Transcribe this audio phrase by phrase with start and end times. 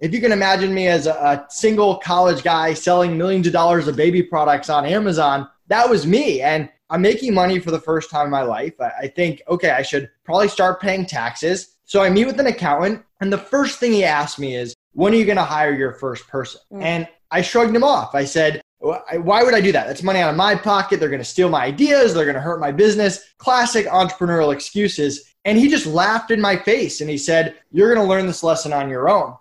[0.00, 3.88] if you can imagine me as a, a single college guy selling millions of dollars
[3.88, 6.42] of baby products on Amazon, that was me.
[6.42, 8.74] And I'm making money for the first time in my life.
[8.80, 11.76] I think, okay, I should probably start paying taxes.
[11.84, 15.12] So I meet with an accountant, and the first thing he asked me is, when
[15.12, 16.60] are you going to hire your first person?
[16.72, 16.82] Mm.
[16.82, 18.14] And I shrugged him off.
[18.14, 19.86] I said, why would I do that?
[19.86, 21.00] That's money out of my pocket.
[21.00, 22.14] They're going to steal my ideas.
[22.14, 23.34] They're going to hurt my business.
[23.38, 25.34] Classic entrepreneurial excuses.
[25.44, 28.42] And he just laughed in my face and he said, You're going to learn this
[28.42, 29.34] lesson on your own.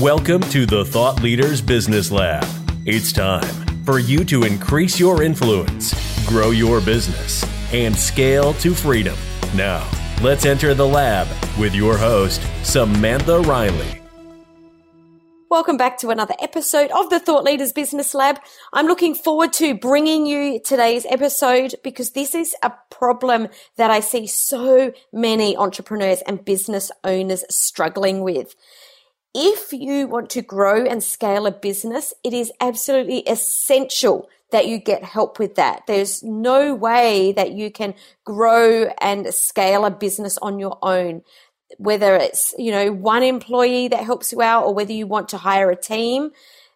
[0.00, 2.46] Welcome to the Thought Leaders Business Lab.
[2.84, 3.42] It's time
[3.86, 5.94] for you to increase your influence,
[6.26, 7.42] grow your business,
[7.72, 9.16] and scale to freedom.
[9.54, 9.88] Now,
[10.22, 11.26] let's enter the lab
[11.58, 14.02] with your host, Samantha Riley.
[15.48, 18.38] Welcome back to another episode of the Thought Leaders Business Lab.
[18.74, 24.00] I'm looking forward to bringing you today's episode because this is a problem that I
[24.00, 28.54] see so many entrepreneurs and business owners struggling with
[29.36, 34.78] if you want to grow and scale a business, it is absolutely essential that you
[34.78, 35.82] get help with that.
[35.86, 41.22] There's no way that you can grow and scale a business on your own.
[41.76, 45.36] Whether it's, you know, one employee that helps you out or whether you want to
[45.36, 46.30] hire a team,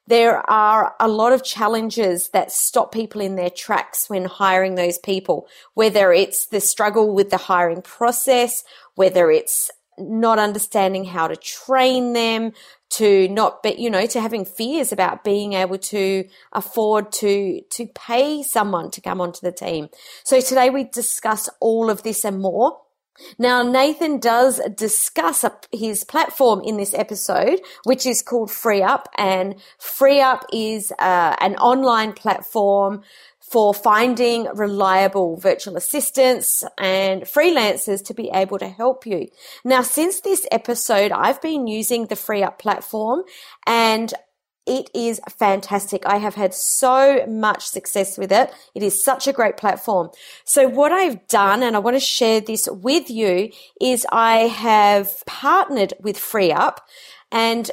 [0.06, 4.98] there are a lot of challenges that stop people in their tracks when hiring those
[4.98, 8.64] people, whether it's the struggle with the hiring process,
[8.96, 9.70] whether it's
[10.00, 12.52] not understanding how to train them
[12.90, 17.86] to not be, you know, to having fears about being able to afford to, to
[17.94, 19.88] pay someone to come onto the team.
[20.24, 22.78] So today we discuss all of this and more.
[23.38, 29.04] Now, Nathan does discuss his platform in this episode, which is called FreeeUp.
[29.18, 33.02] and FreeeUp is uh, an online platform
[33.50, 39.26] for finding reliable virtual assistants and freelancers to be able to help you.
[39.64, 43.24] Now, since this episode, I've been using the FreeeUp platform
[43.66, 44.14] and
[44.66, 46.06] it is fantastic.
[46.06, 48.52] I have had so much success with it.
[48.76, 50.10] It is such a great platform.
[50.44, 53.50] So what I've done, and I want to share this with you,
[53.80, 56.76] is I have partnered with FreeeUp
[57.32, 57.68] and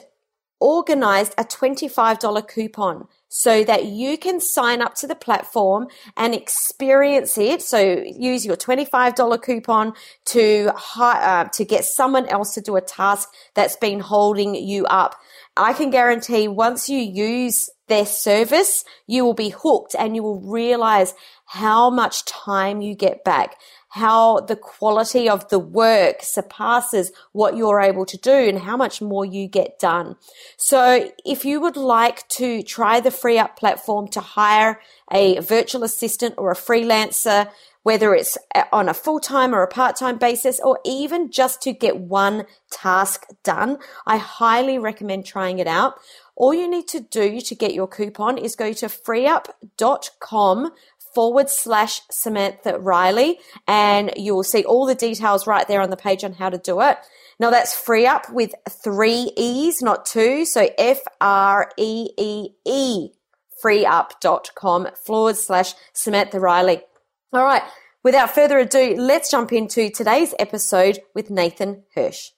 [0.59, 7.37] organized a $25 coupon so that you can sign up to the platform and experience
[7.37, 7.61] it.
[7.61, 9.93] So use your $25 coupon
[10.25, 15.15] to uh, to get someone else to do a task that's been holding you up.
[15.55, 20.41] I can guarantee once you use their service, you will be hooked and you will
[20.41, 21.13] realize
[21.45, 23.55] how much time you get back
[23.97, 29.01] how the quality of the work surpasses what you're able to do and how much
[29.01, 30.15] more you get done.
[30.55, 34.79] So if you would like to try the FreeeUp platform to hire
[35.11, 37.49] a virtual assistant or a freelancer,
[37.87, 38.37] whether it's
[38.73, 42.45] on a full time or a part time basis, or even just to get one
[42.69, 45.93] task done, I highly recommend trying it out.
[46.35, 50.71] All you need to do to get your coupon is go to freeeup.com
[51.17, 55.97] forward slash Samantha Riley, and you will see all the details right there on the
[55.97, 56.95] page on how to do it.
[57.39, 60.45] Now that's free up with three E's, not two.
[60.45, 63.09] So F R E E E,
[63.65, 66.81] freeeup.com forward slash Samantha Riley.
[67.33, 67.63] All right.
[68.03, 72.29] Without further ado, let's jump into today's episode with Nathan Hirsch.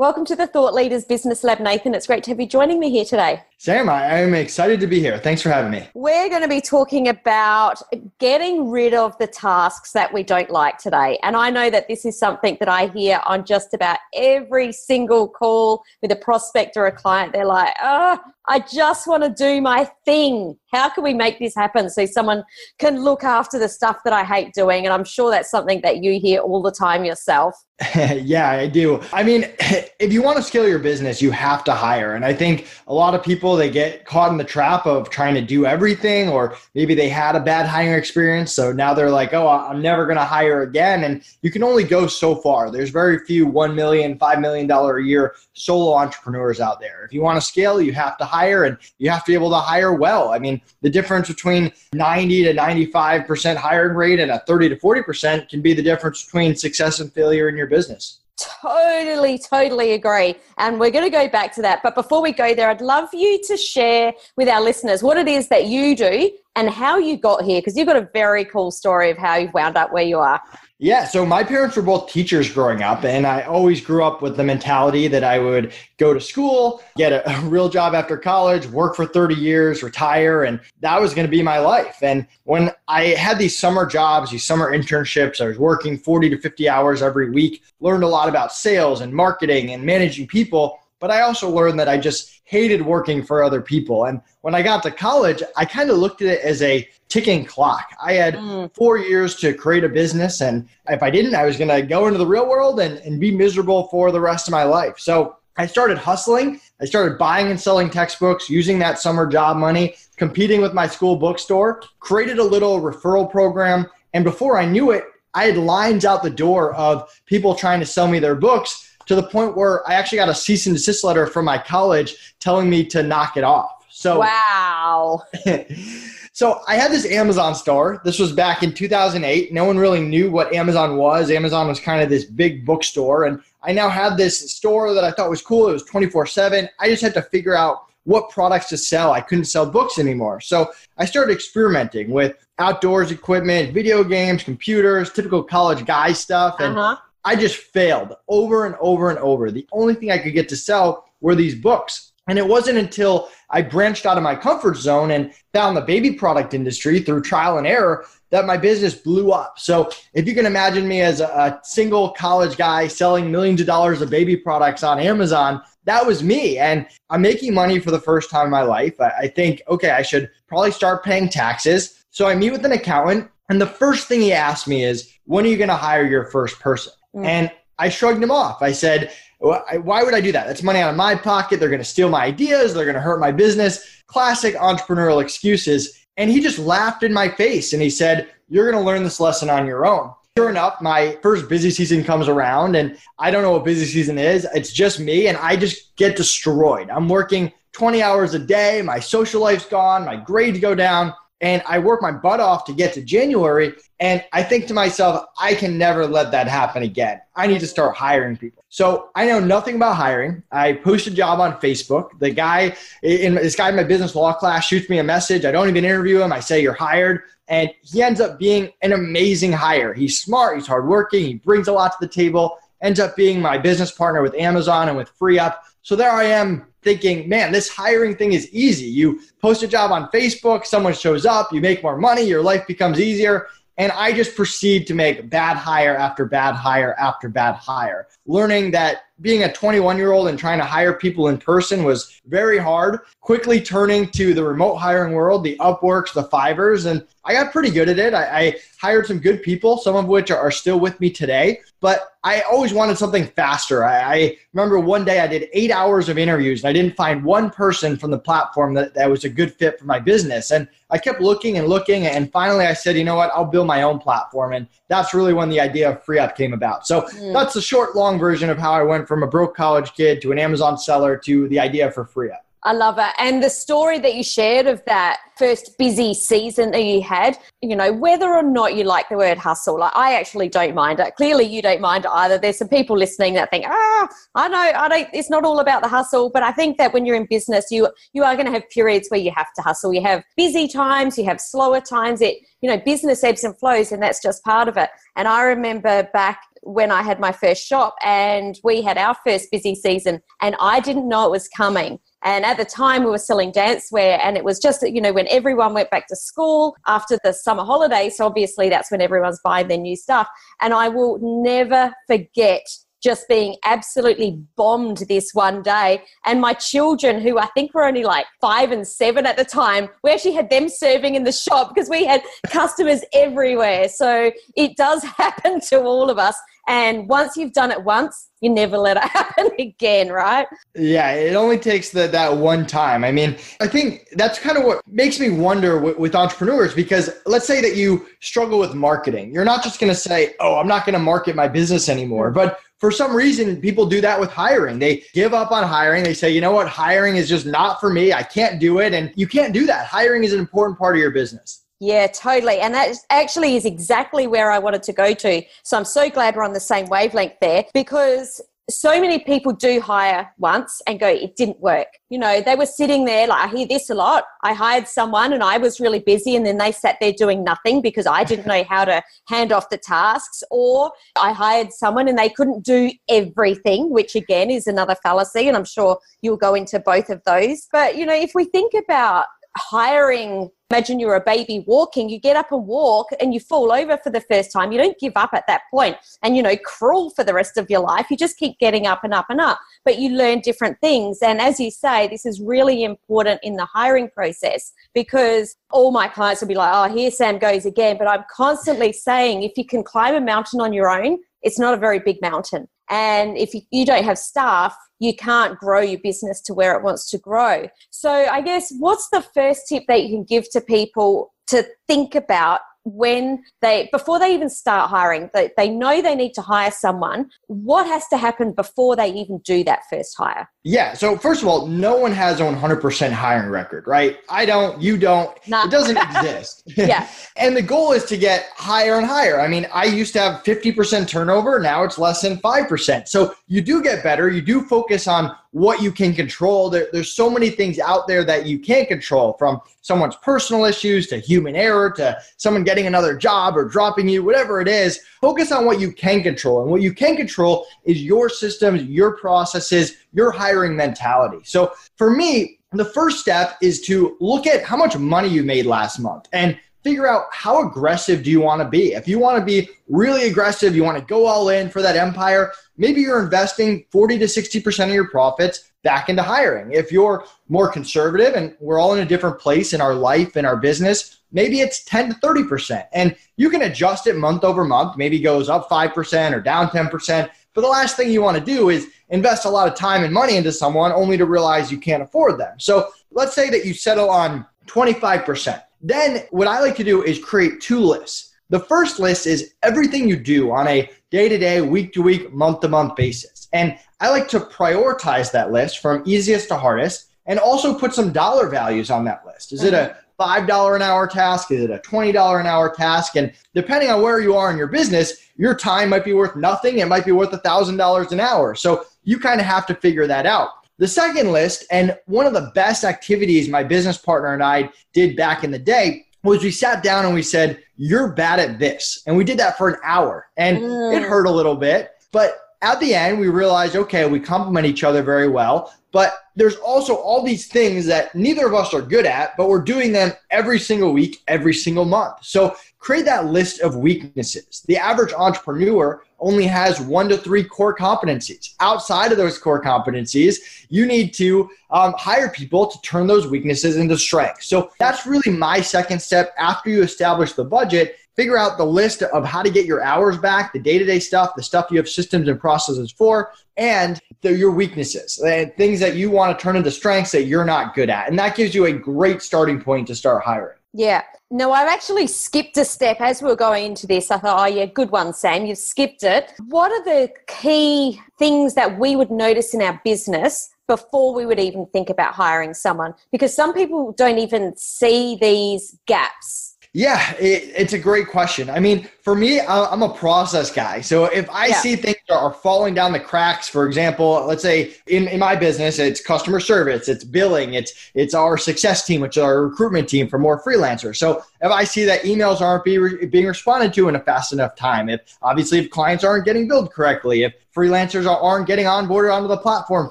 [0.00, 1.92] Welcome to the Thought Leaders Business Lab, Nathan.
[1.92, 3.42] It's great to have you joining me here today.
[3.56, 5.18] Sam, I am excited to be here.
[5.18, 5.88] Thanks for having me.
[5.92, 7.82] We're going to be talking about
[8.20, 11.18] getting rid of the tasks that we don't like today.
[11.24, 15.26] And I know that this is something that I hear on just about every single
[15.26, 17.32] call with a prospect or a client.
[17.32, 20.56] They're like, oh, I just want to do my thing.
[20.72, 22.44] How can we make this happen so someone
[22.78, 24.84] can look after the stuff that I hate doing?
[24.84, 27.54] And I'm sure that's something that you hear all the time yourself.
[27.94, 29.00] yeah, I do.
[29.12, 29.44] I mean,
[30.00, 32.14] if you want to scale your business, you have to hire.
[32.14, 35.34] And I think a lot of people they get caught in the trap of trying
[35.34, 39.32] to do everything or maybe they had a bad hiring experience so now they're like,
[39.32, 42.70] "Oh, I'm never going to hire again." And you can only go so far.
[42.70, 47.04] There's very few 1 million, 5 million dollar a year solo entrepreneurs out there.
[47.04, 49.50] If you want to scale, you have to hire and you have to be able
[49.50, 50.30] to hire well.
[50.30, 55.48] I mean, the difference between 90 to 95% hiring rate and a 30 to 40%
[55.48, 58.20] can be the difference between success and failure in your business.
[58.38, 60.36] Totally, totally agree.
[60.58, 61.82] And we're going to go back to that.
[61.82, 65.26] But before we go there, I'd love you to share with our listeners what it
[65.26, 68.70] is that you do and how you got here because you've got a very cool
[68.70, 70.40] story of how you've wound up where you are.
[70.80, 74.36] Yeah, so my parents were both teachers growing up, and I always grew up with
[74.36, 78.66] the mentality that I would go to school, get a, a real job after college,
[78.68, 81.98] work for 30 years, retire, and that was going to be my life.
[82.00, 86.38] And when I had these summer jobs, these summer internships, I was working 40 to
[86.38, 90.78] 50 hours every week, learned a lot about sales and marketing and managing people.
[91.00, 94.06] But I also learned that I just hated working for other people.
[94.06, 97.44] And when I got to college, I kind of looked at it as a ticking
[97.44, 97.90] clock.
[98.02, 98.74] I had mm.
[98.74, 100.40] four years to create a business.
[100.40, 103.20] And if I didn't, I was going to go into the real world and, and
[103.20, 104.98] be miserable for the rest of my life.
[104.98, 106.60] So I started hustling.
[106.80, 111.16] I started buying and selling textbooks, using that summer job money, competing with my school
[111.16, 113.86] bookstore, created a little referral program.
[114.14, 115.04] And before I knew it,
[115.34, 119.14] I had lines out the door of people trying to sell me their books to
[119.14, 122.70] the point where I actually got a cease and desist letter from my college telling
[122.70, 123.86] me to knock it off.
[123.90, 125.24] So wow.
[126.32, 128.00] so I had this Amazon store.
[128.04, 129.52] This was back in 2008.
[129.52, 131.30] No one really knew what Amazon was.
[131.30, 135.10] Amazon was kind of this big bookstore, and I now had this store that I
[135.10, 135.68] thought was cool.
[135.68, 136.68] It was 24/7.
[136.78, 139.12] I just had to figure out what products to sell.
[139.12, 140.40] I couldn't sell books anymore.
[140.40, 146.60] So I started experimenting with outdoors equipment, video games, computers, typical college guy stuff.
[146.60, 146.96] And uh-huh.
[147.28, 149.50] I just failed over and over and over.
[149.50, 152.12] The only thing I could get to sell were these books.
[152.26, 156.12] And it wasn't until I branched out of my comfort zone and found the baby
[156.12, 159.58] product industry through trial and error that my business blew up.
[159.58, 164.00] So, if you can imagine me as a, single college guy selling millions of dollars
[164.00, 166.56] of baby products on Amazon, that was me.
[166.56, 168.98] And I'm making money for the first time in my life.
[169.02, 172.06] I, I think, okay, I should probably start paying taxes.
[172.08, 175.44] So, I meet with an accountant, and the first thing he asked me is, when
[175.44, 176.94] are you going to hire your first person?
[177.14, 177.26] Mm.
[177.26, 178.62] And I shrugged him off.
[178.62, 180.46] I said, why would I do that?
[180.46, 181.60] That's money out of my pocket.
[181.60, 182.74] They're going to steal my ideas.
[182.74, 184.02] They're going to hurt my business.
[184.06, 186.04] Classic entrepreneurial excuses.
[186.16, 189.20] And he just laughed in my face and he said, You're going to learn this
[189.20, 190.12] lesson on your own.
[190.36, 194.18] Sure enough, my first busy season comes around and I don't know what busy season
[194.18, 194.46] is.
[194.54, 196.90] It's just me and I just get destroyed.
[196.90, 198.82] I'm working 20 hours a day.
[198.82, 200.04] My social life's gone.
[200.04, 203.74] My grades go down and I work my butt off to get to January.
[204.00, 207.20] And I think to myself, I can never let that happen again.
[207.36, 208.64] I need to start hiring people.
[208.68, 210.42] So I know nothing about hiring.
[210.50, 212.18] I post a job on Facebook.
[212.18, 215.44] The guy in this guy in my business law class shoots me a message.
[215.44, 216.32] I don't even interview him.
[216.32, 217.22] I say you're hired.
[217.48, 219.94] And he ends up being an amazing hire.
[219.94, 223.56] He's smart, he's hardworking, he brings a lot to the table, ends up being my
[223.56, 225.56] business partner with Amazon and with FreeeUp.
[225.80, 228.86] So there I am thinking, man, this hiring thing is easy.
[228.86, 232.66] You post a job on Facebook, someone shows up, you make more money, your life
[232.66, 233.48] becomes easier.
[233.76, 238.72] And I just proceed to make bad hire after bad hire after bad hire, learning
[238.72, 242.58] that being a 21 year old and trying to hire people in person was very
[242.58, 243.00] hard.
[243.20, 247.70] Quickly turning to the remote hiring world, the Upworks, the Fiverrs, and I got pretty
[247.70, 248.14] good at it.
[248.14, 251.60] I, I hired some good people, some of which are still with me today.
[251.80, 253.84] But I always wanted something faster.
[253.84, 257.24] I, I, remember one day I did eight hours of interviews and I didn't find
[257.24, 260.50] one person from the platform that, that was a good fit for my business.
[260.50, 262.06] And I kept looking and looking.
[262.06, 264.52] And finally I said, you know what, I'll build my own platform.
[264.52, 266.86] And that's really when the idea of FreeeUp came about.
[266.86, 267.32] So mm.
[267.32, 270.30] that's the short, long version of how I went from a broke college kid to
[270.30, 272.36] an Amazon seller to the idea for FreeeUp.
[272.64, 273.12] I love it.
[273.18, 277.76] And the story that you shared of that first busy season that you had, you
[277.76, 281.14] know, whether or not you like the word hustle, like I actually don't mind it.
[281.14, 282.36] Clearly you don't mind it either.
[282.36, 285.82] There's some people listening that think, ah, I know, I don't it's not all about
[285.82, 286.30] the hustle.
[286.30, 289.08] But I think that when you're in business, you you are going to have periods
[289.08, 289.94] where you have to hustle.
[289.94, 292.20] You have busy times, you have slower times.
[292.20, 294.90] It you know, business ebbs and flows, and that's just part of it.
[295.14, 299.50] And I remember back when I had my first shop and we had our first
[299.50, 301.98] busy season and I didn't know it was coming.
[302.24, 305.12] And at the time, we were selling dancewear, and it was just, that, you know,
[305.12, 308.16] when everyone went back to school after the summer holidays.
[308.16, 310.28] So obviously, that's when everyone's buying their new stuff.
[310.60, 312.62] And I will never forget
[313.02, 316.02] just being absolutely bombed this one day.
[316.26, 319.88] And my children, who I think were only like five and seven at the time,
[320.02, 323.88] we actually had them serving in the shop because we had customers everywhere.
[323.88, 326.36] So it does happen to all of us.
[326.68, 330.46] And once you've done it once, you never let it happen again, right?
[330.74, 333.04] Yeah, it only takes the, that one time.
[333.04, 337.10] I mean, I think that's kind of what makes me wonder with, with entrepreneurs because
[337.24, 339.32] let's say that you struggle with marketing.
[339.32, 342.30] You're not just going to say, oh, I'm not going to market my business anymore.
[342.30, 344.78] But for some reason, people do that with hiring.
[344.78, 346.04] They give up on hiring.
[346.04, 348.12] They say, you know what, hiring is just not for me.
[348.12, 348.92] I can't do it.
[348.92, 349.86] And you can't do that.
[349.86, 351.64] Hiring is an important part of your business.
[351.80, 352.58] Yeah, totally.
[352.58, 355.42] And that actually is exactly where I wanted to go to.
[355.62, 359.80] So I'm so glad we're on the same wavelength there because so many people do
[359.80, 361.86] hire once and go, it didn't work.
[362.10, 364.24] You know, they were sitting there, like, I hear this a lot.
[364.42, 367.80] I hired someone and I was really busy, and then they sat there doing nothing
[367.80, 370.42] because I didn't know how to hand off the tasks.
[370.50, 375.48] Or I hired someone and they couldn't do everything, which again is another fallacy.
[375.48, 377.68] And I'm sure you'll go into both of those.
[377.72, 379.24] But, you know, if we think about
[379.56, 383.96] hiring imagine you're a baby walking you get up and walk and you fall over
[383.96, 384.70] for the first time.
[384.70, 387.70] You don't give up at that point and you know crawl for the rest of
[387.70, 388.06] your life.
[388.10, 391.20] You just keep getting up and up and up but you learn different things.
[391.22, 396.08] And as you say this is really important in the hiring process because all my
[396.08, 397.96] clients will be like oh here sam goes again.
[397.98, 401.74] But i'm constantly saying if you can climb a mountain on your own it's not
[401.74, 402.68] a very big mountain.
[402.90, 407.10] And if you don't have staff, you can't grow your business to where it wants
[407.10, 407.68] to grow.
[407.90, 412.14] So, I guess what's the first tip that you can give to people to think
[412.14, 412.60] about
[412.94, 417.30] when they before they even start hiring they, they know they need to hire someone.
[417.46, 420.48] What has to happen before they even do that first hire?
[420.64, 424.18] Yeah so first of all no one has a 100% hiring record right?
[424.28, 425.36] I don't you don't.
[425.46, 425.64] Nah.
[425.64, 426.64] it doesn't exist.
[426.76, 427.08] Yeah.
[427.36, 429.40] And the goal is to get higher and higher.
[429.40, 433.60] I mean i used to have 50% turnover now it's less than 5% so you
[433.60, 436.70] do get better you do focus on what you can control.
[436.70, 441.06] There, there's so many things out there that you can't control from someone's personal issues
[441.08, 445.00] to human error to someone getting another job or dropping you, whatever it is.
[445.20, 446.62] Focus on what you can control.
[446.62, 451.38] And what you can control is your systems, your processes, your hiring mentality.
[451.44, 455.64] So for me, the first step is to look at how much money you made
[455.64, 458.94] last month and figure out how aggressive do you want to be.
[458.94, 461.96] If you want to be really aggressive, you want to go all in for that
[461.96, 466.72] empire, maybe you're investing 40 to 60% of your profits back into hiring.
[466.72, 470.46] If you're more conservative and we're all in a different place in our life and
[470.46, 472.86] our business, maybe it's 10 to 30%.
[472.94, 477.30] And you can adjust it month over month, maybe goes up 5% or down 10%.
[477.52, 480.14] But the last thing you want to do is invest a lot of time and
[480.14, 482.58] money into someone only to realize you can't afford them.
[482.58, 485.62] So let's say that you settle on 25%.
[485.80, 488.34] Then what I like to do is create two lists.
[488.50, 492.32] The first list is everything you do on a day to day, week to week,
[492.32, 493.48] month to month basis.
[493.52, 498.12] And I like to prioritize that list from easiest to hardest and also put some
[498.12, 499.52] dollar values on that list.
[499.52, 501.50] Is it a $5 an hour task?
[501.50, 503.16] Is it a $20 an hour task?
[503.16, 506.78] And depending on where you are in your business, your time might be worth nothing.
[506.78, 508.54] It might be worth $1,000 an hour.
[508.54, 510.48] So you kind of have to figure that out.
[510.78, 515.16] The second list, and one of the best activities my business partner and I did
[515.16, 519.02] back in the day, was we sat down and we said, You're bad at this.
[519.06, 520.26] And we did that for an hour.
[520.36, 520.96] And mm.
[520.96, 521.90] it hurt a little bit.
[522.12, 525.72] But at the end, we realized, okay, we complement each other very well.
[525.90, 529.62] But there's also all these things that neither of us are good at, but we're
[529.62, 532.18] doing them every single week, every single month.
[532.22, 534.64] So create that list of weaknesses.
[534.66, 538.54] The average entrepreneur only has one to three core competencies.
[538.60, 543.76] Outside of those core competencies, you need to um, hire people to turn those weaknesses
[543.76, 544.46] into strengths.
[544.46, 547.96] So that's really my second step after you establish the budget.
[548.18, 550.98] Figure out the list of how to get your hours back, the day to day
[550.98, 555.78] stuff, the stuff you have systems and processes for, and the, your weaknesses, and things
[555.78, 558.08] that you want to turn into strengths that you're not good at.
[558.08, 560.56] And that gives you a great starting point to start hiring.
[560.74, 561.04] Yeah.
[561.30, 564.10] No, I've actually skipped a step as we were going into this.
[564.10, 565.46] I thought, oh, yeah, good one, Sam.
[565.46, 566.32] You've skipped it.
[566.48, 571.38] What are the key things that we would notice in our business before we would
[571.38, 572.94] even think about hiring someone?
[573.12, 578.48] Because some people don't even see these gaps yeah, it, it's a great question.
[578.48, 580.80] I mean, for me, I'm a process guy.
[580.80, 581.60] So if I yeah.
[581.60, 585.80] see things are falling down the cracks, for example, let's say in, in my business,
[585.80, 590.06] it's customer service, it's billing, it's it's our success team, which is our recruitment team
[590.06, 590.98] for more freelancers.
[590.98, 594.32] So if I see that emails aren't be re- being responded to in a fast
[594.32, 599.12] enough time, if obviously if clients aren't getting billed correctly, if freelancers aren't getting onboarded
[599.12, 599.90] onto the platform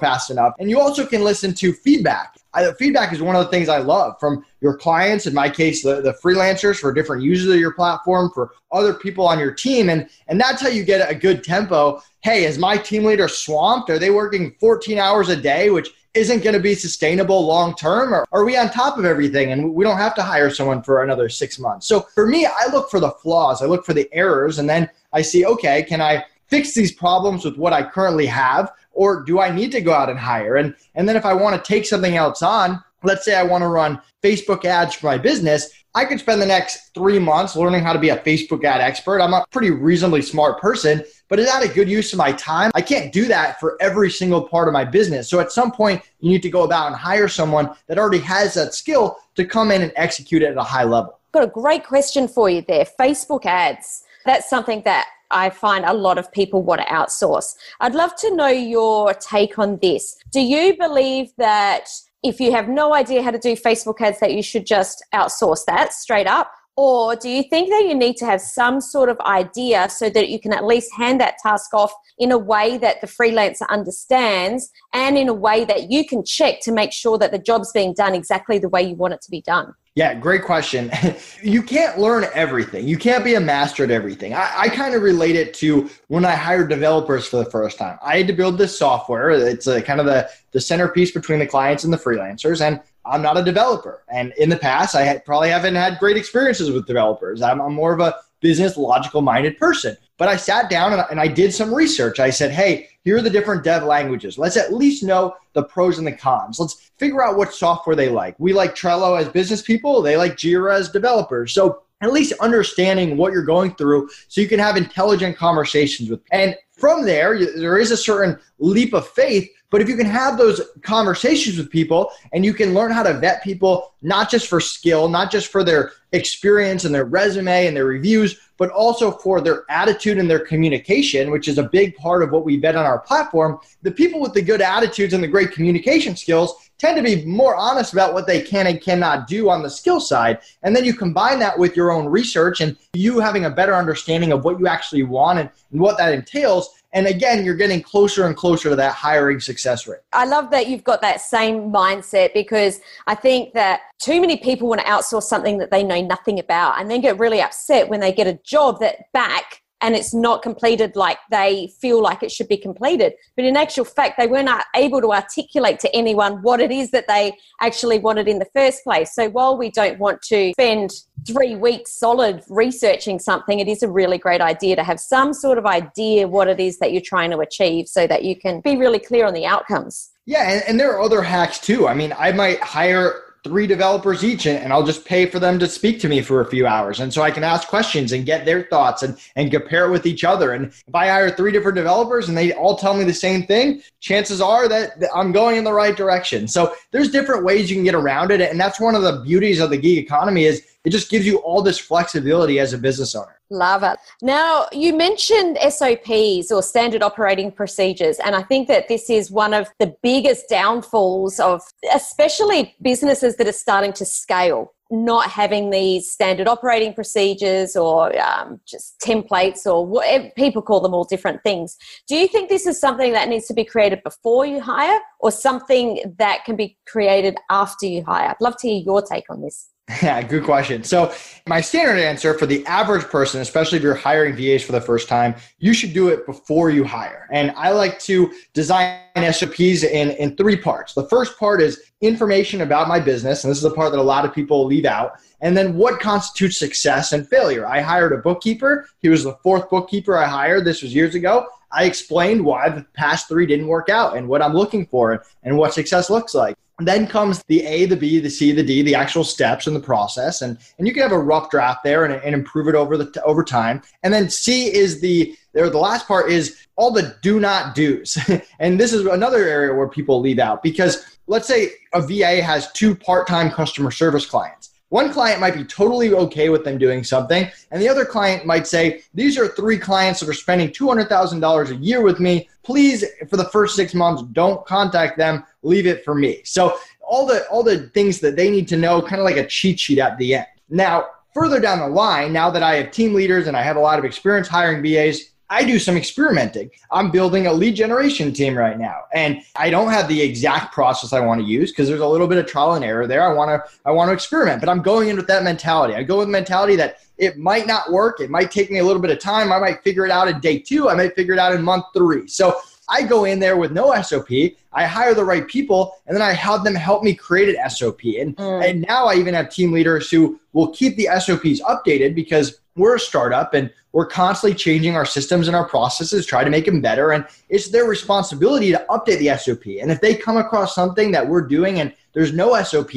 [0.00, 2.38] fast enough, and you also can listen to feedback.
[2.58, 5.26] I, feedback is one of the things I love from your clients.
[5.26, 9.26] In my case, the, the freelancers for different users of your platform, for other people
[9.26, 12.02] on your team, and and that's how you get a good tempo.
[12.20, 13.90] Hey, is my team leader swamped?
[13.90, 18.12] Are they working 14 hours a day, which isn't going to be sustainable long term?
[18.12, 21.02] Or are we on top of everything and we don't have to hire someone for
[21.02, 21.86] another six months?
[21.86, 24.90] So for me, I look for the flaws, I look for the errors, and then
[25.12, 28.72] I see, okay, can I fix these problems with what I currently have?
[28.98, 30.56] Or do I need to go out and hire?
[30.56, 33.62] And, and then if I want to take something else on, let's say I want
[33.62, 37.84] to run Facebook ads for my business, I could spend the next three months learning
[37.84, 39.20] how to be a Facebook ad expert.
[39.20, 42.72] I'm a pretty reasonably smart person, but is that a good use of my time?
[42.74, 45.30] I can't do that for every single part of my business.
[45.30, 48.54] So at some point, you need to go about and hire someone that already has
[48.54, 51.20] that skill to come in and execute it at a high level.
[51.30, 54.02] Got a great question for you there Facebook ads.
[54.24, 57.54] That's something that I find a lot of people want to outsource.
[57.80, 60.16] I'd love to know your take on this.
[60.32, 61.88] Do you believe that
[62.22, 65.64] if you have no idea how to do Facebook ads, that you should just outsource
[65.66, 66.52] that straight up?
[66.76, 70.28] Or do you think that you need to have some sort of idea so that
[70.28, 74.70] you can at least hand that task off in a way that the freelancer understands
[74.92, 77.94] and in a way that you can check to make sure that the job's being
[77.94, 79.74] done exactly the way you want it to be done?
[79.98, 80.92] Yeah, great question.
[81.42, 82.86] you can't learn everything.
[82.86, 84.32] You can't be a master at everything.
[84.32, 87.98] I, I kind of relate it to when I hired developers for the first time.
[88.00, 89.30] I had to build this software.
[89.30, 92.64] It's a, kind of the, the centerpiece between the clients and the freelancers.
[92.64, 94.04] And I'm not a developer.
[94.08, 97.42] And in the past, I had, probably haven't had great experiences with developers.
[97.42, 99.96] I'm, I'm more of a business logical minded person.
[100.16, 102.20] But I sat down and, and I did some research.
[102.20, 104.36] I said, hey, here are the different dev languages.
[104.36, 106.60] Let's at least know the pros and the cons.
[106.60, 108.38] Let's figure out what software they like.
[108.38, 111.54] We like Trello as business people, they like Jira as developers.
[111.54, 116.20] So at least understanding what you're going through so you can have intelligent conversations with.
[116.32, 120.38] And from there, there is a certain leap of faith but if you can have
[120.38, 124.60] those conversations with people and you can learn how to vet people, not just for
[124.60, 129.40] skill, not just for their experience and their resume and their reviews, but also for
[129.40, 132.84] their attitude and their communication, which is a big part of what we vet on
[132.84, 137.02] our platform, the people with the good attitudes and the great communication skills tend to
[137.02, 140.38] be more honest about what they can and cannot do on the skill side.
[140.62, 144.32] And then you combine that with your own research and you having a better understanding
[144.32, 148.36] of what you actually want and what that entails and again, you're getting closer and
[148.36, 150.00] closer to that hiring success rate.
[150.12, 154.68] I love that you've got that same mindset because I think that too many people
[154.68, 158.00] want to outsource something that they know nothing about and then get really upset when
[158.00, 162.32] they get a job that back and it's not completed like they feel like it
[162.32, 163.14] should be completed.
[163.36, 167.06] But in actual fact, they weren't able to articulate to anyone what it is that
[167.06, 169.14] they actually wanted in the first place.
[169.14, 170.90] So while we don't want to spend
[171.26, 175.58] three weeks solid researching something, it is a really great idea to have some sort
[175.58, 178.76] of idea what it is that you're trying to achieve so that you can be
[178.76, 180.10] really clear on the outcomes.
[180.26, 181.88] Yeah, and, and there are other hacks too.
[181.88, 185.66] I mean, I might hire three developers each and, I'll just pay for them to
[185.66, 187.00] speak to me for a few hours.
[187.00, 190.04] And so I can ask questions and get their thoughts and, and compare it with
[190.04, 190.52] each other.
[190.52, 193.82] And if I hire three different developers and they all tell me the same thing,
[194.00, 196.46] chances are that I'm going in the right direction.
[196.46, 198.42] So there's different ways you can get around it.
[198.42, 201.38] And that's one of the beauties of the gig economy is it just gives you
[201.38, 203.37] all this flexibility as a business owner.
[203.50, 203.98] Love it.
[204.20, 209.54] Now, you mentioned SOPs or standard operating procedures, and I think that this is one
[209.54, 211.62] of the biggest downfalls of
[211.94, 214.74] especially businesses that are starting to scale.
[214.90, 220.94] Not having these standard operating procedures or um, just templates or whatever people call them
[220.94, 221.76] all different things.
[222.06, 225.30] Do you think this is something that needs to be created before you hire or
[225.30, 228.30] something that can be created after you hire?
[228.30, 229.68] I'd love to hear your take on this.
[230.02, 230.84] Yeah, good question.
[230.84, 231.12] So,
[231.46, 235.08] my standard answer for the average person, especially if you're hiring VAs for the first
[235.08, 237.26] time, you should do it before you hire.
[237.32, 240.92] And I like to design SOPs in, in three parts.
[240.92, 244.02] The first part is information about my business, and this is the part that a
[244.02, 245.12] lot of people leave out.
[245.40, 247.66] And then what constitutes success and failure.
[247.66, 248.86] I hired a bookkeeper.
[249.00, 250.66] He was the fourth bookkeeper I hired.
[250.66, 251.46] This was years ago.
[251.72, 255.56] I explained why the past three didn't work out and what I'm looking for and
[255.56, 258.94] what success looks like then comes the A, the B, the C, the D, the
[258.94, 262.14] actual steps in the process, and and you can have a rough draft there and,
[262.22, 263.82] and improve it over the over time.
[264.02, 265.68] And then C is the there.
[265.70, 268.16] The last part is all the do not do's,
[268.60, 272.70] and this is another area where people leave out because let's say a VA has
[272.72, 274.67] two part time customer service clients.
[274.90, 278.66] One client might be totally okay with them doing something, and the other client might
[278.66, 282.48] say, These are three clients that are spending $200,000 a year with me.
[282.62, 285.44] Please, for the first six months, don't contact them.
[285.62, 286.40] Leave it for me.
[286.44, 289.46] So, all the, all the things that they need to know, kind of like a
[289.46, 290.46] cheat sheet at the end.
[290.68, 293.80] Now, further down the line, now that I have team leaders and I have a
[293.80, 296.70] lot of experience hiring VAs, I do some experimenting.
[296.90, 301.12] I'm building a lead generation team right now, and I don't have the exact process
[301.12, 303.22] I want to use because there's a little bit of trial and error there.
[303.22, 305.94] I want to I want to experiment, but I'm going in with that mentality.
[305.94, 308.20] I go with the mentality that it might not work.
[308.20, 309.52] It might take me a little bit of time.
[309.52, 310.90] I might figure it out in day two.
[310.90, 312.28] I might figure it out in month three.
[312.28, 314.30] So I go in there with no SOP.
[314.72, 318.02] I hire the right people, and then I have them help me create an SOP.
[318.04, 318.68] And mm.
[318.68, 322.96] and now I even have team leaders who will keep the SOPs updated because we're
[322.96, 326.80] a startup and we're constantly changing our systems and our processes, try to make them
[326.80, 327.12] better.
[327.12, 329.66] And it's their responsibility to update the SOP.
[329.80, 332.90] And if they come across something that we're doing and there's no SOP,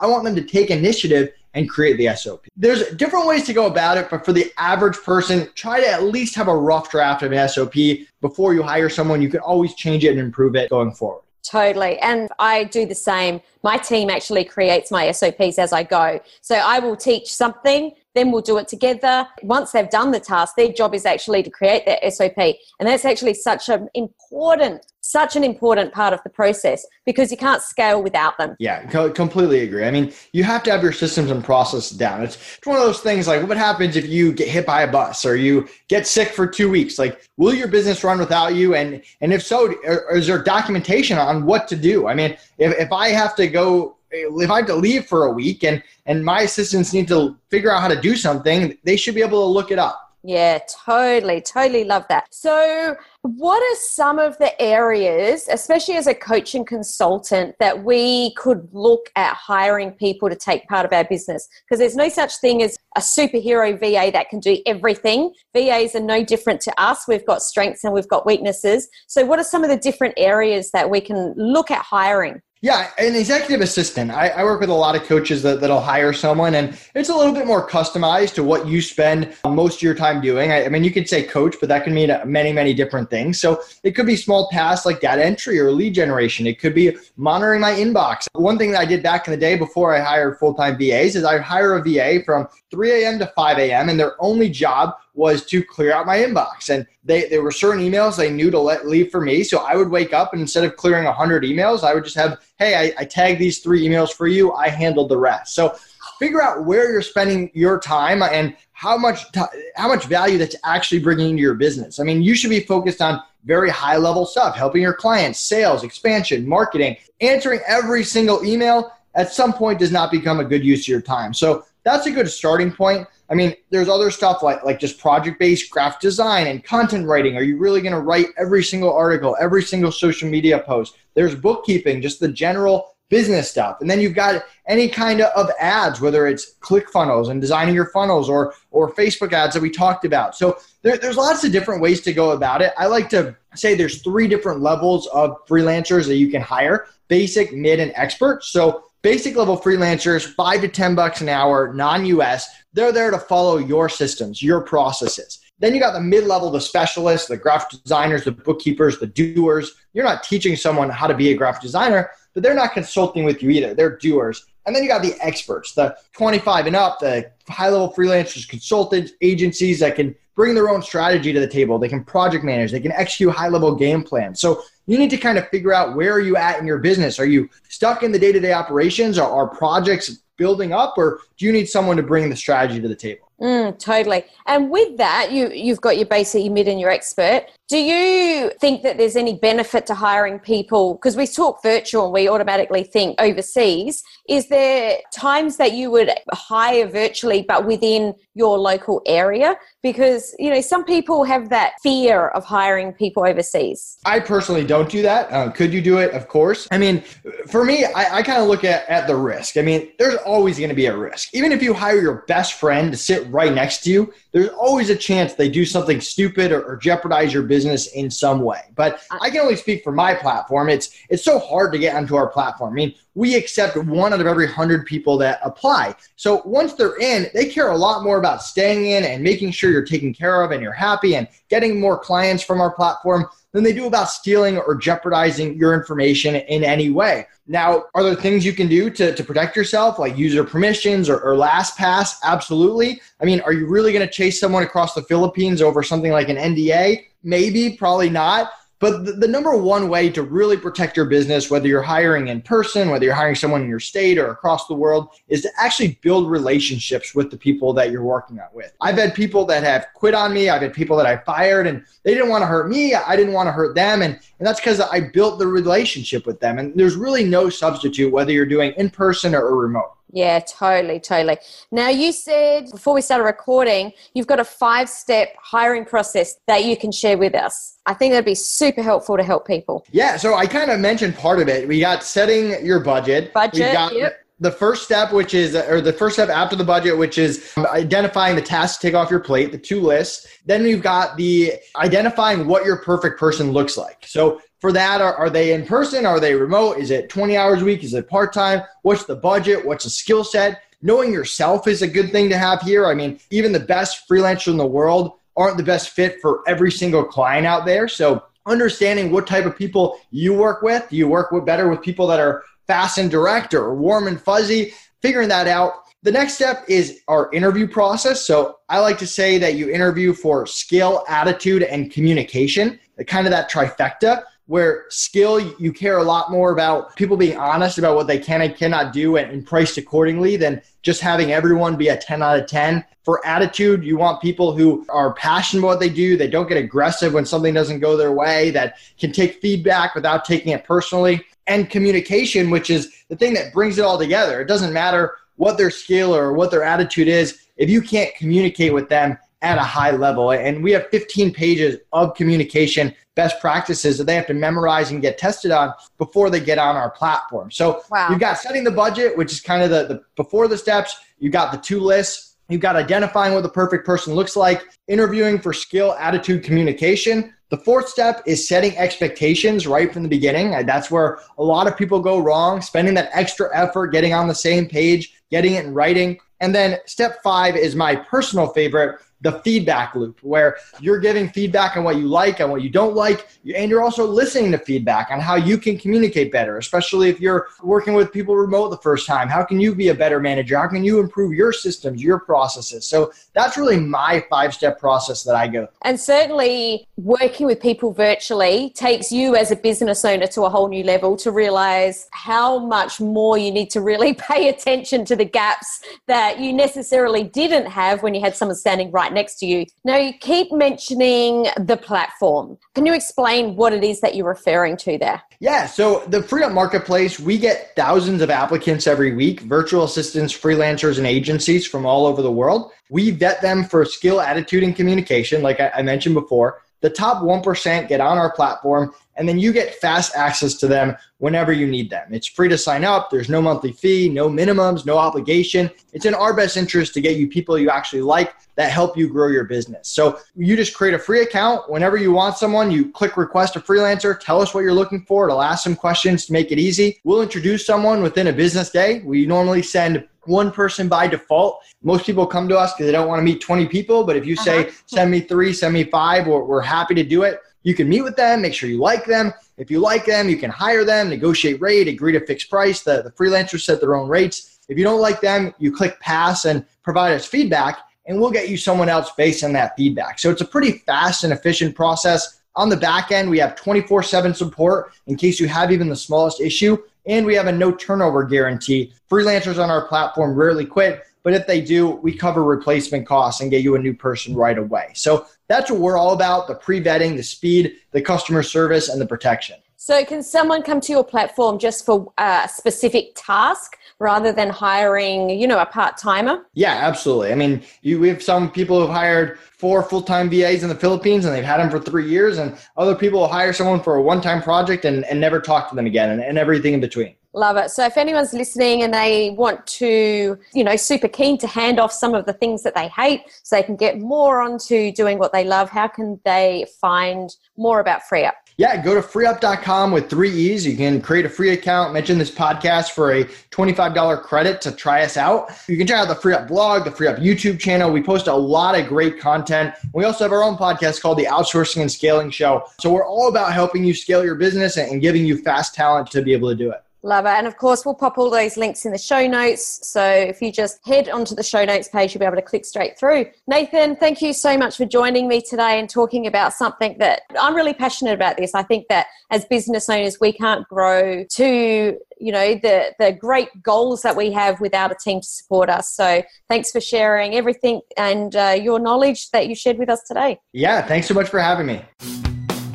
[0.00, 2.46] I want them to take initiative and create the SOP.
[2.56, 6.04] There's different ways to go about it, but for the average person, try to at
[6.04, 7.74] least have a rough draft of an SOP
[8.20, 9.22] before you hire someone.
[9.22, 11.22] You can always change it and improve it going forward.
[11.42, 11.98] Totally.
[12.00, 13.40] And I do the same.
[13.62, 16.20] My team actually creates my SOPs as I go.
[16.40, 19.26] So I will teach something then we'll do it together.
[19.42, 22.38] Once they've done the task, their job is actually to create that SOP.
[22.38, 27.36] And that's actually such an important such an important part of the process because you
[27.36, 28.56] can't scale without them.
[28.58, 29.84] Yeah, co- completely agree.
[29.84, 32.24] I mean, you have to have your systems and process down.
[32.24, 34.90] It's, it's one of those things like what happens if you get hit by a
[34.90, 36.98] bus or you get sick for two weeks?
[36.98, 38.74] Like, will your business run without you?
[38.74, 39.72] And and if so,
[40.12, 42.08] is there documentation on what to do?
[42.08, 45.32] I mean, if, if I have to go if I have to leave for a
[45.32, 49.14] week and and my assistants need to figure out how to do something, they should
[49.14, 50.06] be able to look it up.
[50.26, 52.26] Yeah, totally, totally love that.
[52.34, 58.68] So, what are some of the areas, especially as a coaching consultant, that we could
[58.72, 61.48] look at hiring people to take part of our business?
[61.62, 65.32] Because there's no such thing as a superhero VA that can do everything.
[65.54, 67.04] VAs are no different to us.
[67.06, 68.88] We've got strengths and we've got weaknesses.
[69.06, 72.42] So, what are some of the different areas that we can look at hiring?
[72.62, 74.10] Yeah, an executive assistant.
[74.10, 77.14] I, I, work with a lot of coaches that, that'll hire someone, and it's a
[77.14, 80.50] little bit more customized to what you spend most of your time doing.
[80.50, 83.38] I, I, mean, you could say coach, but that can mean many, many different things.
[83.38, 86.46] So it could be small tasks like data entry or lead generation.
[86.46, 88.26] It could be monitoring my inbox.
[88.32, 91.14] One thing that I did back in the day before I hired full time VAs
[91.14, 93.18] is I hire a VA from 3 a.m.
[93.18, 96.70] to 5 a.m., and their only job was to clear out my inbox.
[96.70, 99.44] And they, there were certain emails they knew to let leave for me.
[99.44, 102.44] So I would wake up and instead of clearing 100 emails, I would just have,
[102.58, 104.52] hey, I, I tagged these three emails for you.
[104.52, 105.54] I handled the rest.
[105.54, 105.76] So
[106.18, 109.40] figure out where you're spending your time and how much t-
[109.76, 112.00] how much value that's actually bringing into your business.
[112.00, 115.84] I mean, you should be focused on very high level stuff, helping your clients, sales,
[115.84, 120.82] expansion, marketing, answering every single email at some point does not become a good use
[120.82, 121.32] of your time.
[121.32, 123.06] So that's a good starting point.
[123.28, 127.36] I mean, there's other stuff like like just project-based graphic design and content writing.
[127.36, 130.96] Are you really going to write every single article, every single social media post?
[131.14, 133.78] There's bookkeeping, just the general business stuff.
[133.80, 138.28] And then you've got any kind of ads, whether it's ClickFunnels and designing your funnels
[138.28, 140.36] or or Facebook ads that we talked about.
[140.36, 142.72] So there, there's lots of different ways to go about it.
[142.76, 147.52] I like to say there's three different levels of freelancers that you can hire: basic,
[147.52, 148.44] mid, and expert.
[148.44, 153.20] So basic level freelancers, five to 10 bucks an hour, non US, they're there to
[153.20, 155.38] follow your systems, your processes.
[155.60, 159.76] Then you got the mid level, the specialists, the graphic designers, the bookkeepers, the doers.
[159.92, 163.44] You're not teaching someone how to be a graphic designer, but they're not consulting with
[163.44, 163.74] you either.
[163.74, 164.44] They're doers.
[164.66, 169.12] And then you got the experts, the 25 and up, the high level freelancers, consultants,
[169.22, 171.78] agencies that can bring their own strategy to the table.
[171.78, 174.40] They can project manage, they can execute high level game plans.
[174.40, 177.18] So you need to kind of figure out where are you at in your business.
[177.18, 179.18] Are you stuck in the day to day operations?
[179.18, 182.86] Are, are projects building up, or do you need someone to bring the strategy to
[182.86, 183.32] the table?
[183.40, 184.24] Mm, totally.
[184.46, 187.46] And with that, you you've got your your mid, and your expert.
[187.68, 190.94] Do you think that there's any benefit to hiring people?
[190.94, 194.04] Because we talk virtual and we automatically think overseas.
[194.28, 199.56] Is there times that you would hire virtually but within your local area?
[199.82, 203.98] Because, you know, some people have that fear of hiring people overseas.
[204.04, 205.32] I personally don't do that.
[205.32, 206.12] Uh, could you do it?
[206.12, 206.68] Of course.
[206.70, 207.02] I mean,
[207.48, 209.56] for me, I, I kind of look at, at the risk.
[209.56, 211.34] I mean, there's always going to be a risk.
[211.34, 214.90] Even if you hire your best friend to sit right next to you, there's always
[214.90, 218.60] a chance they do something stupid or, or jeopardize your business in some way.
[218.74, 220.68] But I can only speak for my platform.
[220.68, 222.70] It's it's so hard to get onto our platform.
[222.70, 225.94] I mean, we accept one out of every hundred people that apply.
[226.16, 229.70] So once they're in, they care a lot more about staying in and making sure
[229.70, 233.24] you're taken care of and you're happy and getting more clients from our platform
[233.56, 237.26] than they do about stealing or jeopardizing your information in any way.
[237.46, 241.18] Now, are there things you can do to, to protect yourself, like user permissions or,
[241.20, 242.16] or LastPass?
[242.22, 243.00] Absolutely.
[243.18, 246.28] I mean, are you really going to chase someone across the Philippines over something like
[246.28, 247.06] an NDA?
[247.22, 248.50] Maybe, probably not.
[248.78, 252.42] But the, the, number one way to really protect your business, whether you're hiring in
[252.42, 255.98] person, whether you're hiring someone in your state or across the world, is to actually
[256.02, 258.72] build relationships with the people that you're working with.
[258.82, 260.50] I've had people that have quit on me.
[260.50, 262.94] I've had people that I fired and they didn't want to hurt me.
[262.94, 264.02] I didn't want to hurt them.
[264.02, 266.58] And, and that's because I built the relationship with them.
[266.58, 269.95] And there's really no substitute, whether you're doing in person or remote.
[270.12, 271.38] Yeah, totally, totally.
[271.72, 276.64] Now, you said before we started recording, you've got a five step hiring process that
[276.64, 277.78] you can share with us.
[277.86, 279.84] I think that'd be super helpful to help people.
[279.90, 281.66] Yeah, so I kind of mentioned part of it.
[281.66, 283.32] We got setting your budget.
[283.32, 284.25] Budget, we got yep.
[284.38, 288.36] The first step, which is, or the first step after the budget, which is identifying
[288.36, 290.26] the tasks to take off your plate, the two lists.
[290.44, 294.04] Then we've got the identifying what your perfect person looks like.
[294.06, 295.00] So for that?
[295.00, 296.06] Are, are they in person?
[296.06, 296.78] Are they remote?
[296.78, 297.84] Is it 20 hours a week?
[297.84, 298.62] Is it part time?
[298.82, 299.64] What's the budget?
[299.64, 300.60] What's the skill set?
[300.82, 302.86] Knowing yourself is a good thing to have here.
[302.86, 306.72] I mean, even the best freelancer in the world aren't the best fit for every
[306.72, 307.88] single client out there.
[307.88, 311.82] So, understanding what type of people you work with, do you work with better with
[311.82, 314.74] people that are fast and direct or warm and fuzzy?
[315.02, 318.24] Figuring that out The next step is our interview process.
[318.24, 323.32] So I like to say that you interview for skill, attitude, and communication, kind of
[323.32, 328.06] that trifecta where skill you care a lot more about people being honest about what
[328.06, 331.96] they can and cannot do and, and, priced accordingly than just having everyone be a
[331.96, 335.88] 10 out of 10 for attitude you want people who are passionate about what they
[335.88, 339.94] do they don't get aggressive when something doesn't go their way that can take feedback
[339.94, 344.40] without taking it personally and communication which is the thing that brings it all together
[344.40, 348.72] it doesn't matter what their skill or what their attitude is if you can't communicate
[348.72, 350.32] with them at a high level.
[350.32, 355.00] And we have 15 pages of communication best practices that they have to memorize and
[355.00, 357.50] get tested on before they get on our platform.
[357.50, 358.08] So wow.
[358.10, 360.96] you've got setting the budget, which is kind of the, the before the steps.
[361.18, 362.35] You've got the two lists.
[362.48, 367.34] You've got identifying what the perfect person looks like, interviewing for skill, attitude, communication.
[367.50, 370.50] The fourth step is setting expectations right from the beginning.
[370.66, 374.34] That's where a lot of people go wrong, spending that extra effort, getting on the
[374.34, 376.18] same page, getting it in writing.
[376.40, 381.76] And then step five is my personal favorite, the feedback loop where you're giving feedback
[381.76, 385.10] on what you like and what you don't like and you're also listening to feedback
[385.10, 389.06] on how you can communicate better especially if you're working with people remote the first
[389.06, 389.28] time.
[389.28, 390.58] How can you be a better manager?
[390.58, 392.86] How can you improve your systems your processes?
[392.86, 397.92] So that's really my five step process that i go and certainly working with people
[397.92, 402.58] virtually takes you as a business owner to a whole new level to realize how
[402.58, 407.66] much more you need to really pay attention to the gaps that you necessarily didn't
[407.66, 409.66] have when you had someone standing right right next to you.
[409.84, 412.58] Now, you keep mentioning the platform.
[412.74, 415.22] Can you explain what it is that you're referring to there?
[415.40, 420.98] Yeah, so the FreeeUp Marketplace, we get thousands of applicants every week, virtual assistants, freelancers,
[420.98, 422.72] and agencies from all over the world.
[422.90, 426.62] We vet them for skill, attitude, and communication, like I mentioned before.
[426.80, 430.96] The top 1% get on our platform, and then you get fast access to them
[431.18, 432.08] whenever you need them.
[432.10, 433.10] It's free to sign up.
[433.10, 435.70] There's no monthly fee, no minimums, no obligation.
[435.92, 439.08] It's in our best interest to get you people you actually like that help you
[439.08, 439.88] grow your business.
[439.88, 441.70] So you just create a free account.
[441.70, 445.28] Whenever you want someone, you click request a freelancer, tell us what you're looking for.
[445.28, 447.00] It'll ask some questions to make it easy.
[447.04, 449.00] We'll introduce someone within a business day.
[449.04, 451.62] We normally send one person by default.
[451.82, 454.04] Most people come to us because they don't want to meet 20 people.
[454.04, 454.70] But if you say, uh-huh.
[454.86, 457.40] send me three, send me five, we're, we're happy to do it.
[457.66, 459.32] You can meet with them, make sure you like them.
[459.56, 462.82] If you like them, you can hire them, negotiate rate, agree to fixed price.
[462.82, 464.60] The, the freelancers set their own rates.
[464.68, 468.48] If you don't like them, you click pass and provide us feedback, and we'll get
[468.48, 470.20] you someone else based on that feedback.
[470.20, 472.40] So it's a pretty fast and efficient process.
[472.54, 475.96] On the back end, we have 24 7 support in case you have even the
[475.96, 478.92] smallest issue and we have a no turnover guarantee.
[479.10, 483.50] Freelancers on our platform rarely quit, but if they do, we cover replacement costs and
[483.50, 484.92] get you a new person right away.
[484.94, 489.00] So that's what we're all about the pre vetting, the speed, the customer service, and
[489.00, 489.56] the protection.
[489.74, 494.50] So, can someone come to your platform just for uh, a specific task rather than
[494.50, 496.46] hiring, you know, a part timer?
[496.54, 497.32] Yeah, absolutely.
[497.32, 500.76] I mean, you, we have some people who've hired four full time VAs in the
[500.76, 503.96] Philippines and they've had them for three years, and other people will hire someone for
[503.96, 506.80] a one time project and, and never talk to them again, and, and everything in
[506.80, 507.16] between.
[507.36, 507.70] Love it.
[507.70, 511.92] So if anyone's listening and they want to, you know, super keen to hand off
[511.92, 515.34] some of the things that they hate so they can get more onto doing what
[515.34, 518.32] they love, how can they find more about FreeeUp?
[518.56, 520.66] Yeah, go to freeeup.com with three E's.
[520.66, 525.04] You can create a free account, mention this podcast for a $25 credit to try
[525.04, 525.50] us out.
[525.68, 527.92] You can check out the FreeeUp blog, the FreeeUp YouTube channel.
[527.92, 529.74] We post a lot of great content.
[529.92, 532.64] We also have our own podcast called the Outsourcing and Scaling Show.
[532.80, 536.22] So we're all about helping you scale your business and giving you fast talent to
[536.22, 536.80] be able to do it.
[537.06, 537.30] Love it.
[537.30, 539.88] And of course, we'll pop all those links in the show notes.
[539.88, 542.64] So if you just head onto the show notes page, you'll be able to click
[542.64, 543.26] straight through.
[543.46, 547.54] Nathan, thank you so much for joining me today and talking about something that I'm
[547.54, 548.56] really passionate about this.
[548.56, 553.50] I think that as business owners, we can't grow to you know the the great
[553.62, 557.82] goals that we have without a team to support us so thanks for sharing everything
[557.98, 561.38] and uh, your knowledge that you shared with us today yeah thanks so much for
[561.38, 561.84] having me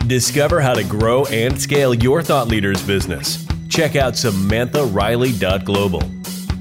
[0.05, 6.03] discover how to grow and scale your thought leaders business check out SamanthaRiley.global.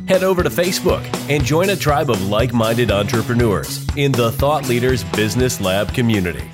[0.06, 4.68] Head over to Facebook and join a tribe of like minded entrepreneurs in the Thought
[4.68, 6.48] Leaders Business Lab community.